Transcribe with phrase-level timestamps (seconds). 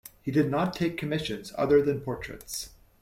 [0.23, 2.71] He did not take commissions other than portraits.